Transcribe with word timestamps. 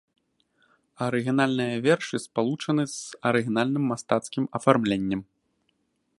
Арыгінальныя 1.07 1.75
вершы 1.87 2.17
спалучаны 2.25 2.83
з 2.95 3.21
арыгінальным 3.33 3.83
мастацкім 3.93 4.43
афармленнем. 4.61 5.21